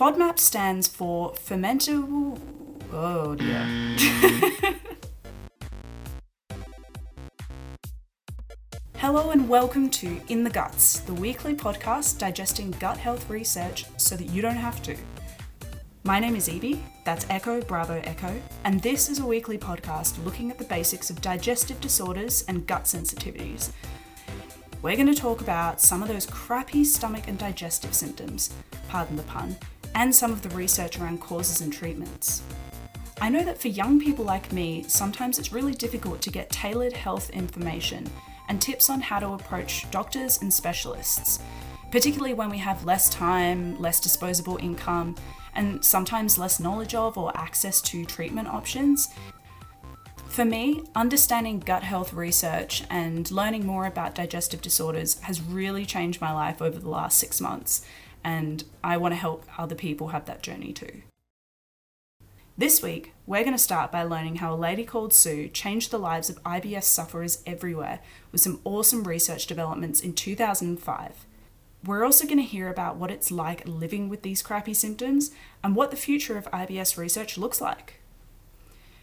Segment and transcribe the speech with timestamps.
[0.00, 2.40] FODMAP stands for fermentable.
[2.90, 3.66] Oh dear.
[8.96, 14.16] Hello and welcome to In the Guts, the weekly podcast digesting gut health research so
[14.16, 14.96] that you don't have to.
[16.04, 20.50] My name is Evie, that's Echo Bravo Echo, and this is a weekly podcast looking
[20.50, 23.70] at the basics of digestive disorders and gut sensitivities.
[24.80, 28.48] We're going to talk about some of those crappy stomach and digestive symptoms,
[28.88, 29.58] pardon the pun,
[29.94, 32.42] and some of the research around causes and treatments.
[33.20, 36.94] I know that for young people like me, sometimes it's really difficult to get tailored
[36.94, 38.08] health information
[38.48, 41.40] and tips on how to approach doctors and specialists,
[41.90, 45.16] particularly when we have less time, less disposable income,
[45.54, 49.10] and sometimes less knowledge of or access to treatment options.
[50.28, 56.20] For me, understanding gut health research and learning more about digestive disorders has really changed
[56.20, 57.84] my life over the last six months,
[58.24, 61.02] and I want to help other people have that journey too.
[62.58, 65.98] This week, we're going to start by learning how a lady called Sue changed the
[65.98, 68.00] lives of IBS sufferers everywhere
[68.32, 71.26] with some awesome research developments in 2005.
[71.86, 75.30] We're also going to hear about what it's like living with these crappy symptoms
[75.64, 78.00] and what the future of IBS research looks like.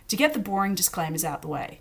[0.09, 1.80] To get the boring disclaimers out the way,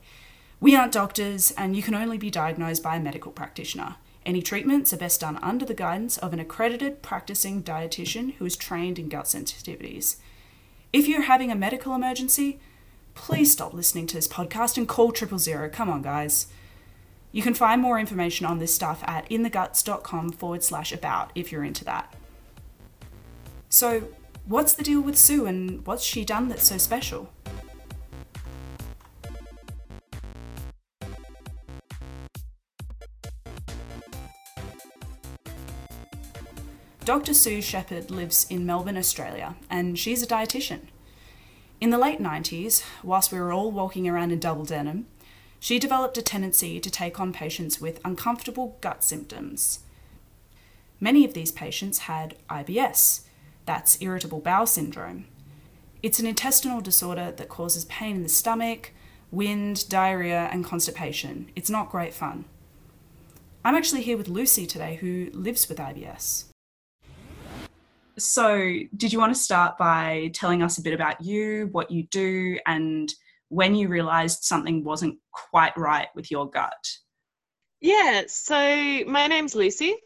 [0.60, 3.96] we aren't doctors and you can only be diagnosed by a medical practitioner.
[4.26, 8.56] Any treatments are best done under the guidance of an accredited practicing dietitian who is
[8.56, 10.16] trained in gut sensitivities.
[10.92, 12.58] If you're having a medical emergency,
[13.14, 15.70] please stop listening to this podcast and call triple zero.
[15.70, 16.48] Come on, guys.
[17.30, 21.62] You can find more information on this stuff at intheguts.com forward slash about if you're
[21.62, 22.12] into that.
[23.68, 24.08] So,
[24.44, 27.32] what's the deal with Sue and what's she done that's so special?
[37.06, 37.34] Dr.
[37.34, 40.88] Sue Shepherd lives in Melbourne, Australia, and she's a dietitian.
[41.80, 45.06] In the late 90s, whilst we were all walking around in double denim,
[45.60, 49.84] she developed a tendency to take on patients with uncomfortable gut symptoms.
[50.98, 53.20] Many of these patients had IBS,
[53.66, 55.26] that's irritable bowel syndrome.
[56.02, 58.90] It's an intestinal disorder that causes pain in the stomach,
[59.30, 61.52] wind, diarrhea, and constipation.
[61.54, 62.46] It's not great fun.
[63.64, 66.46] I'm actually here with Lucy today, who lives with IBS.
[68.18, 72.04] So, did you want to start by telling us a bit about you, what you
[72.04, 73.12] do, and
[73.48, 76.72] when you realized something wasn't quite right with your gut?
[77.80, 79.96] Yeah, so my name's Lucy.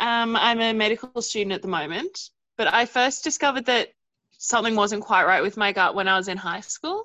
[0.00, 3.90] Um, I'm a medical student at the moment, but I first discovered that
[4.38, 7.04] something wasn't quite right with my gut when I was in high school.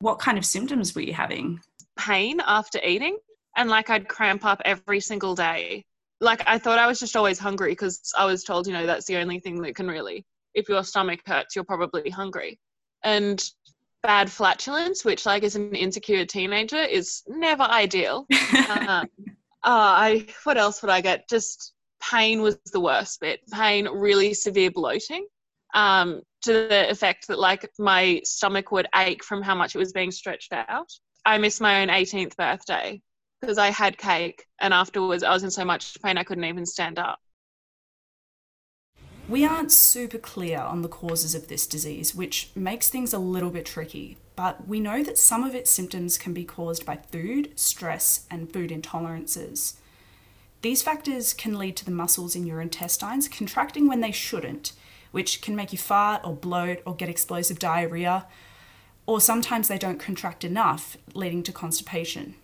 [0.00, 1.60] What kind of symptoms were you having?
[1.96, 3.16] Pain after eating,
[3.56, 5.84] and like I'd cramp up every single day
[6.20, 9.06] like I thought I was just always hungry because I was told, you know, that's
[9.06, 10.24] the only thing that can really,
[10.54, 12.58] if your stomach hurts, you're probably hungry.
[13.04, 13.42] And
[14.02, 18.26] bad flatulence, which like as an insecure teenager is never ideal.
[18.68, 19.06] um,
[19.64, 21.28] uh, I what else would I get?
[21.28, 21.72] Just
[22.10, 23.40] pain was the worst bit.
[23.52, 25.26] Pain, really severe bloating,
[25.74, 29.92] um, to the effect that like my stomach would ache from how much it was
[29.92, 30.88] being stretched out.
[31.24, 33.02] I missed my own 18th birthday
[33.40, 36.66] because I had cake and afterwards I was in so much pain I couldn't even
[36.66, 37.20] stand up.
[39.28, 43.50] We aren't super clear on the causes of this disease, which makes things a little
[43.50, 47.52] bit tricky, but we know that some of its symptoms can be caused by food,
[47.54, 49.74] stress, and food intolerances.
[50.62, 54.72] These factors can lead to the muscles in your intestines contracting when they shouldn't,
[55.10, 58.26] which can make you fart or bloat or get explosive diarrhea,
[59.04, 62.34] or sometimes they don't contract enough, leading to constipation.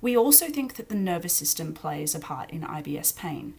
[0.00, 3.54] We also think that the nervous system plays a part in IBS pain.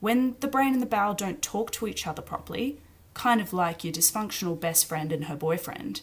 [0.00, 2.80] When the brain and the bowel don't talk to each other properly,
[3.14, 6.02] kind of like your dysfunctional best friend and her boyfriend,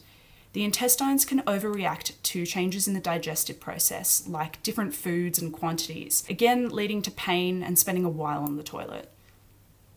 [0.54, 6.24] the intestines can overreact to changes in the digestive process, like different foods and quantities,
[6.30, 9.10] again leading to pain and spending a while on the toilet.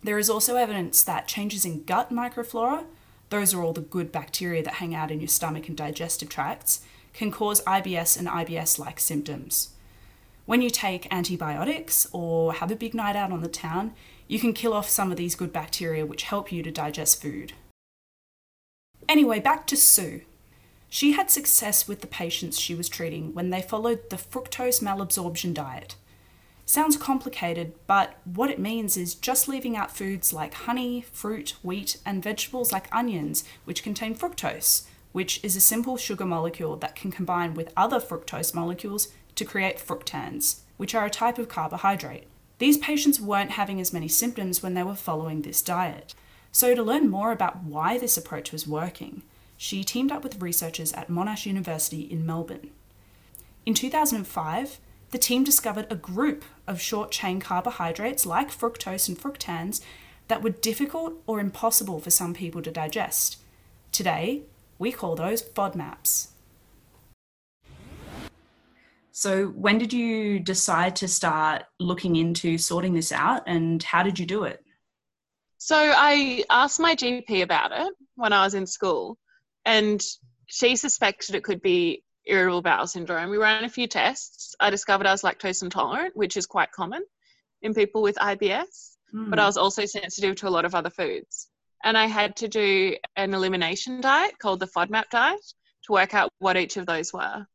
[0.02, 2.84] There is also evidence that changes in gut microflora,
[3.30, 6.82] those are all the good bacteria that hang out in your stomach and digestive tracts,
[7.14, 9.70] can cause IBS and IBS like symptoms.
[10.44, 13.94] When you take antibiotics or have a big night out on the town,
[14.28, 17.54] you can kill off some of these good bacteria which help you to digest food.
[19.08, 20.22] Anyway, back to Sue.
[20.88, 25.54] She had success with the patients she was treating when they followed the fructose malabsorption
[25.54, 25.96] diet.
[26.66, 31.98] Sounds complicated, but what it means is just leaving out foods like honey, fruit, wheat,
[32.06, 34.84] and vegetables like onions, which contain fructose,
[35.14, 39.78] which is a simple sugar molecule that can combine with other fructose molecules to create
[39.78, 42.24] fructans, which are a type of carbohydrate.
[42.58, 46.16] These patients weren't having as many symptoms when they were following this diet.
[46.50, 49.22] So, to learn more about why this approach was working,
[49.56, 52.70] she teamed up with researchers at Monash University in Melbourne.
[53.64, 54.80] In 2005,
[55.12, 59.80] the team discovered a group of short chain carbohydrates like fructose and fructans
[60.26, 63.38] that were difficult or impossible for some people to digest.
[63.92, 64.42] Today,
[64.84, 66.28] we call those FODMAPs.
[69.12, 74.18] So, when did you decide to start looking into sorting this out and how did
[74.18, 74.62] you do it?
[75.56, 79.16] So, I asked my GP about it when I was in school,
[79.64, 80.04] and
[80.48, 83.30] she suspected it could be irritable bowel syndrome.
[83.30, 84.54] We ran a few tests.
[84.60, 87.02] I discovered I was lactose intolerant, which is quite common
[87.62, 89.30] in people with IBS, mm.
[89.30, 89.48] but I hmm.
[89.48, 91.48] was also sensitive to a lot of other foods.
[91.84, 95.52] And I had to do an elimination diet called the FODMAP diet
[95.84, 97.46] to work out what each of those were.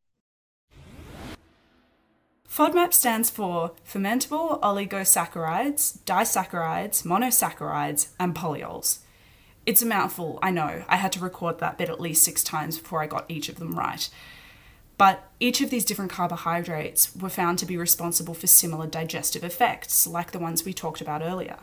[2.47, 8.99] FODMAP stands for fermentable oligosaccharides, disaccharides, monosaccharides, and polyols.
[9.65, 10.83] It's a mouthful, I know.
[10.87, 13.57] I had to record that bit at least six times before I got each of
[13.57, 14.09] them right.
[14.97, 20.05] But each of these different carbohydrates were found to be responsible for similar digestive effects,
[20.05, 21.57] like the ones we talked about earlier.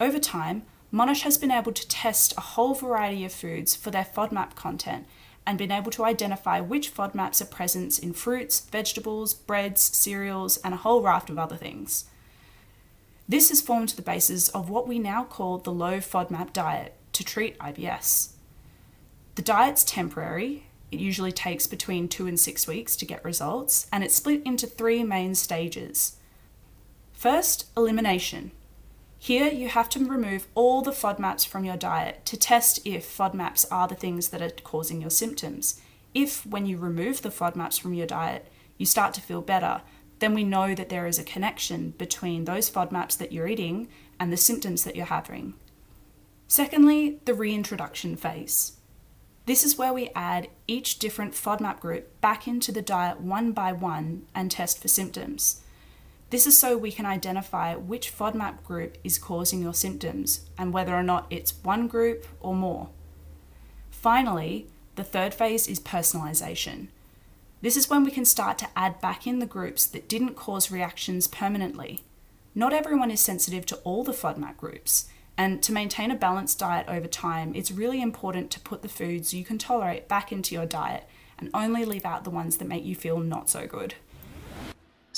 [0.00, 0.62] Over time,
[0.92, 5.06] Monash has been able to test a whole variety of foods for their FODMAP content
[5.46, 10.72] and been able to identify which FODMAPs are present in fruits, vegetables, breads, cereals, and
[10.72, 12.06] a whole raft of other things.
[13.28, 17.24] This has formed the basis of what we now call the low FODMAP diet to
[17.24, 18.30] treat IBS.
[19.34, 24.02] The diet's temporary, it usually takes between two and six weeks to get results, and
[24.02, 26.16] it's split into three main stages.
[27.12, 28.52] First, elimination.
[29.18, 33.66] Here, you have to remove all the FODMAPs from your diet to test if FODMAPs
[33.70, 35.80] are the things that are causing your symptoms.
[36.14, 38.46] If, when you remove the FODMAPs from your diet,
[38.78, 39.82] you start to feel better,
[40.20, 43.88] then we know that there is a connection between those FODMAPs that you're eating
[44.20, 45.54] and the symptoms that you're having.
[46.46, 48.78] Secondly, the reintroduction phase.
[49.46, 53.72] This is where we add each different FODMAP group back into the diet one by
[53.72, 55.62] one and test for symptoms.
[56.30, 60.94] This is so we can identify which FODMAP group is causing your symptoms and whether
[60.94, 62.90] or not it's one group or more.
[63.90, 64.66] Finally,
[64.96, 66.88] the third phase is personalisation.
[67.62, 70.70] This is when we can start to add back in the groups that didn't cause
[70.70, 72.02] reactions permanently.
[72.54, 75.08] Not everyone is sensitive to all the FODMAP groups,
[75.38, 79.32] and to maintain a balanced diet over time, it's really important to put the foods
[79.32, 81.08] you can tolerate back into your diet
[81.38, 83.94] and only leave out the ones that make you feel not so good.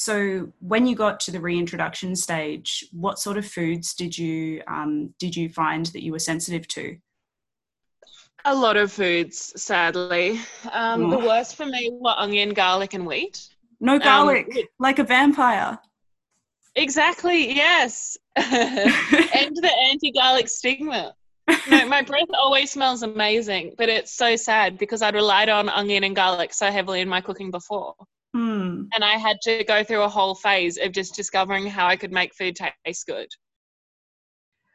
[0.01, 5.13] So, when you got to the reintroduction stage, what sort of foods did you um,
[5.19, 6.97] did you find that you were sensitive to?
[8.47, 10.41] A lot of foods, sadly.
[10.73, 11.11] Um, oh.
[11.11, 13.47] The worst for me were onion, garlic, and wheat.
[13.79, 15.79] No um, garlic, um, like a vampire.
[16.77, 17.55] Exactly.
[17.55, 18.17] Yes.
[18.37, 21.15] and the anti-garlic stigma.
[21.69, 26.05] no, my breath always smells amazing, but it's so sad because I'd relied on onion
[26.05, 27.95] and garlic so heavily in my cooking before.
[28.35, 28.89] Mm.
[28.95, 32.13] And I had to go through a whole phase of just discovering how I could
[32.13, 33.29] make food taste good.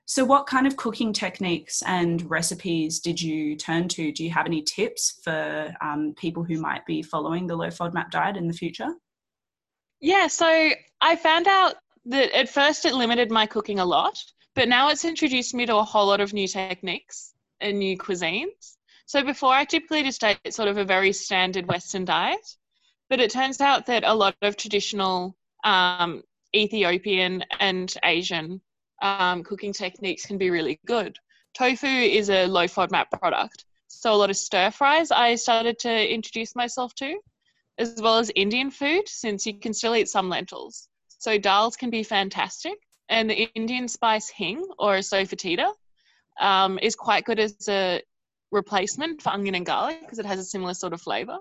[0.08, 4.12] So, what kind of cooking techniques and recipes did you turn to?
[4.12, 8.12] Do you have any tips for um, people who might be following the low FODMAP
[8.12, 8.90] diet in the future?
[10.02, 10.70] Yeah, so
[11.02, 11.76] I found out
[12.06, 14.22] that at first it limited my cooking a lot,
[14.54, 18.76] but now it's introduced me to a whole lot of new techniques and new cuisines.
[19.08, 22.46] So before I typically just ate sort of a very standard Western diet,
[23.10, 26.24] but it turns out that a lot of traditional um,
[26.56, 28.62] Ethiopian and Asian
[29.02, 31.18] um, cooking techniques can be really good.
[31.54, 36.14] Tofu is a low FODMAP product, so a lot of stir fries I started to
[36.14, 37.20] introduce myself to,
[37.78, 40.88] as well as Indian food, since you can still eat some lentils.
[41.18, 42.78] So dals can be fantastic,
[43.10, 45.72] and the Indian spice hing or asafoetida
[46.40, 48.02] um, is quite good as a
[48.52, 51.38] replacement for onion and garlic because it has a similar sort of flavor.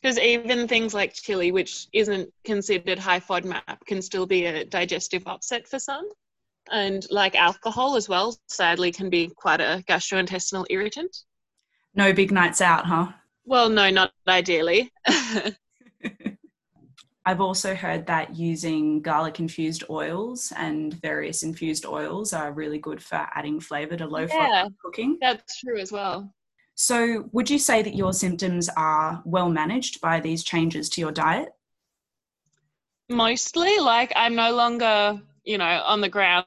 [0.00, 5.26] Because even things like chili, which isn't considered high FODMAP, can still be a digestive
[5.26, 6.08] upset for some.
[6.70, 11.16] And like alcohol as well, sadly, can be quite a gastrointestinal irritant.
[11.94, 13.08] No big nights out, huh?
[13.44, 14.92] Well, no, not ideally.
[17.26, 23.02] I've also heard that using garlic infused oils and various infused oils are really good
[23.02, 25.18] for adding flavor to low yeah, cooking.
[25.20, 26.32] That's true as well.
[26.78, 31.10] So, would you say that your symptoms are well managed by these changes to your
[31.10, 31.48] diet?
[33.08, 36.44] Mostly, like I'm no longer, you know, on the ground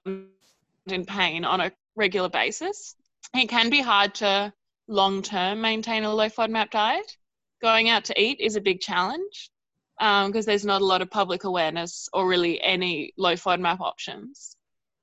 [0.85, 2.95] in pain on a regular basis.
[3.33, 4.53] It can be hard to
[4.87, 7.17] long term maintain a low FODMAP diet.
[7.59, 9.49] Going out to eat is a big challenge
[9.97, 14.55] because um, there's not a lot of public awareness or really any low FODMAP options.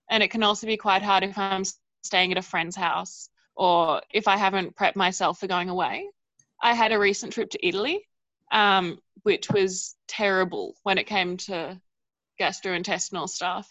[0.08, 1.64] And it can also be quite hard if I'm
[2.04, 6.08] staying at a friend's house or if I haven't prepped myself for going away.
[6.62, 8.06] I had a recent trip to Italy,
[8.52, 11.80] um, which was terrible when it came to
[12.40, 13.68] gastrointestinal stuff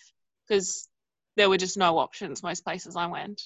[0.47, 0.87] because
[1.35, 3.41] there were just no options most places I went.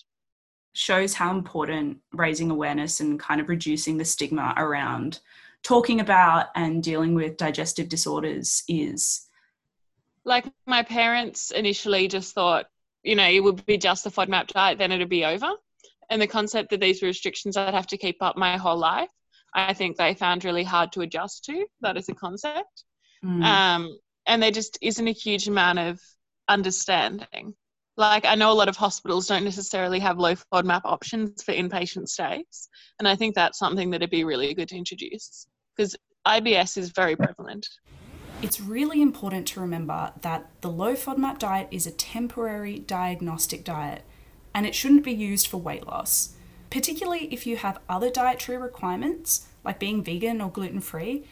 [0.74, 5.19] Shows how important raising awareness and kind of reducing the stigma around
[5.63, 9.27] talking about and dealing with digestive disorders is.
[10.24, 12.67] Like my parents initially just thought,
[13.03, 15.51] you know, it would be just a FODMAP diet, then it'd be over.
[16.09, 19.11] And the concept that these were restrictions I'd have to keep up my whole life,
[19.53, 21.65] I think they found really hard to adjust to.
[21.81, 22.83] That is a concept.
[23.23, 23.43] Mm.
[23.43, 25.99] Um, and there just isn't a huge amount of
[26.47, 27.53] understanding.
[27.97, 32.07] Like I know a lot of hospitals don't necessarily have low FODMAP options for inpatient
[32.07, 36.91] stays, and I think that's something that'd be really good to introduce because IBS is
[36.91, 37.67] very prevalent.
[38.41, 44.03] It's really important to remember that the low FODMAP diet is a temporary diagnostic diet
[44.53, 46.36] and it shouldn't be used for weight loss.
[46.70, 51.25] Particularly if you have other dietary requirements, like being vegan or gluten free,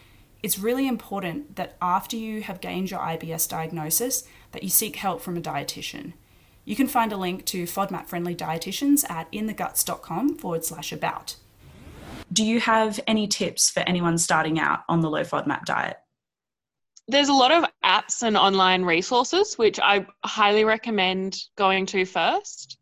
[0.44, 5.22] it's really important that after you have gained your IBS diagnosis that you seek help
[5.22, 6.14] from a dietitian.
[6.66, 11.38] You can find a link to FODMAP friendly dietitians at intheguts.com forward slash about.
[12.32, 15.98] Do you have any tips for anyone starting out on the low FODMAP diet?
[17.08, 22.78] There's a lot of apps and online resources which I highly recommend going to first.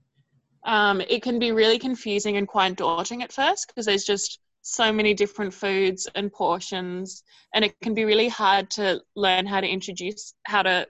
[0.65, 4.91] Um, it can be really confusing and quite daunting at first because there's just so
[4.91, 9.67] many different foods and portions, and it can be really hard to learn how to
[9.67, 10.87] introduce, how to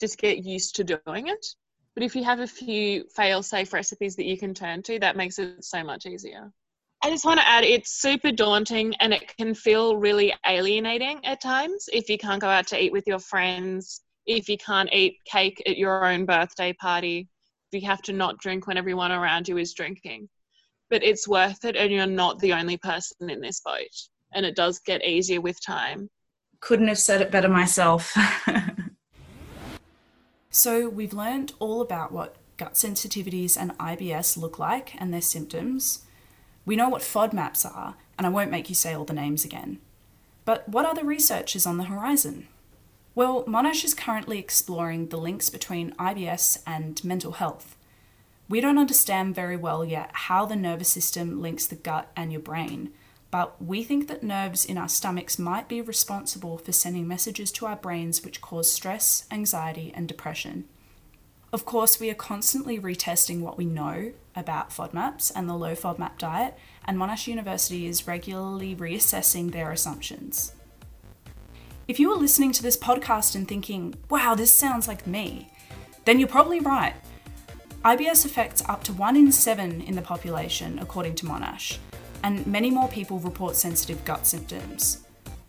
[0.00, 1.46] just get used to doing it.
[1.94, 5.16] But if you have a few fail safe recipes that you can turn to, that
[5.16, 6.52] makes it so much easier.
[7.02, 11.40] I just want to add it's super daunting and it can feel really alienating at
[11.40, 15.18] times if you can't go out to eat with your friends, if you can't eat
[15.24, 17.28] cake at your own birthday party,
[17.72, 20.28] you have to not drink when everyone around you is drinking.
[20.88, 23.90] But it's worth it and you're not the only person in this boat.
[24.34, 26.08] And it does get easier with time.
[26.60, 28.16] Couldn't have said it better myself.
[30.56, 36.06] So, we've learned all about what gut sensitivities and IBS look like and their symptoms.
[36.64, 39.80] We know what FODMAPs are, and I won't make you say all the names again.
[40.46, 42.48] But what other research is on the horizon?
[43.16, 47.74] Well, Monash is currently exploring the links between IBS and mental health.
[48.46, 52.42] We don't understand very well yet how the nervous system links the gut and your
[52.42, 52.92] brain,
[53.30, 57.64] but we think that nerves in our stomachs might be responsible for sending messages to
[57.64, 60.66] our brains which cause stress, anxiety, and depression.
[61.54, 66.18] Of course, we are constantly retesting what we know about FODMAPs and the low FODMAP
[66.18, 70.52] diet, and Monash University is regularly reassessing their assumptions.
[71.88, 75.48] If you are listening to this podcast and thinking, wow, this sounds like me,
[76.04, 76.94] then you're probably right.
[77.84, 81.78] IBS affects up to 1 in 7 in the population, according to Monash,
[82.24, 85.04] and many more people report sensitive gut symptoms.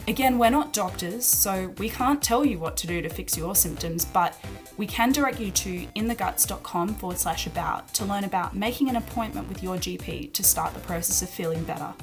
[0.08, 3.56] Again, we're not doctors, so we can't tell you what to do to fix your
[3.56, 4.38] symptoms, but
[4.77, 9.50] we can direct you to intheguts.com forward slash about to learn about making an appointment
[9.50, 11.96] with your GP to start the process of feeling better.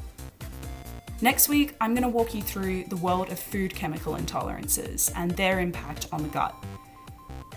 [1.21, 5.31] Next week, I'm going to walk you through the world of food chemical intolerances and
[5.31, 6.55] their impact on the gut.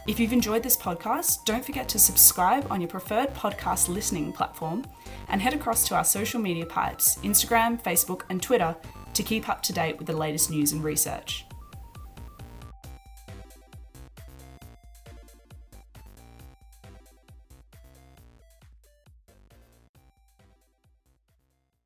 [0.08, 4.86] If you've enjoyed this podcast, don't forget to subscribe on your preferred podcast listening platform
[5.28, 8.76] and head across to our social media pipes Instagram, Facebook, and Twitter
[9.14, 11.47] to keep up to date with the latest news and research.